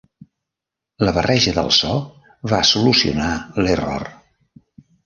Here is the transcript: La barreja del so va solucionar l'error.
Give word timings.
La 1.07 1.13
barreja 1.17 1.53
del 1.59 1.69
so 1.81 1.91
va 2.55 2.63
solucionar 2.73 3.31
l'error. 3.65 4.13